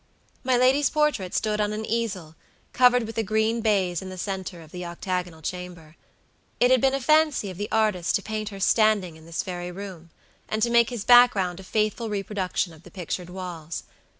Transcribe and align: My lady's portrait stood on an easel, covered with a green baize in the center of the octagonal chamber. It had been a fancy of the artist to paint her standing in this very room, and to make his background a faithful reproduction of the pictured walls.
My 0.43 0.57
lady's 0.57 0.89
portrait 0.89 1.31
stood 1.35 1.61
on 1.61 1.73
an 1.73 1.85
easel, 1.85 2.33
covered 2.73 3.03
with 3.05 3.19
a 3.19 3.21
green 3.23 3.61
baize 3.61 4.01
in 4.01 4.09
the 4.09 4.17
center 4.17 4.63
of 4.63 4.71
the 4.71 4.83
octagonal 4.83 5.43
chamber. 5.43 5.95
It 6.59 6.71
had 6.71 6.81
been 6.81 6.95
a 6.95 6.99
fancy 6.99 7.51
of 7.51 7.57
the 7.57 7.69
artist 7.71 8.15
to 8.15 8.23
paint 8.23 8.49
her 8.49 8.59
standing 8.59 9.15
in 9.15 9.27
this 9.27 9.43
very 9.43 9.69
room, 9.71 10.09
and 10.49 10.63
to 10.63 10.71
make 10.71 10.89
his 10.89 11.05
background 11.05 11.59
a 11.59 11.63
faithful 11.63 12.09
reproduction 12.09 12.73
of 12.73 12.81
the 12.81 12.89
pictured 12.89 13.29
walls. 13.29 13.83